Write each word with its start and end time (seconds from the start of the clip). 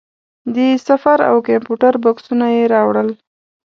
د 0.55 0.57
سفر 0.87 1.17
او 1.29 1.35
کمپیوټر 1.47 1.93
بکسونه 2.03 2.45
یې 2.55 2.63
راوړل. 2.73 3.09